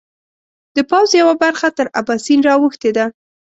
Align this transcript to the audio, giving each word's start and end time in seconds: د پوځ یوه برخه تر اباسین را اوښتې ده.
د 0.75 0.77
پوځ 0.89 1.09
یوه 1.21 1.33
برخه 1.43 1.67
تر 1.77 1.87
اباسین 2.01 2.39
را 2.47 2.53
اوښتې 2.61 2.91
ده. 2.97 3.05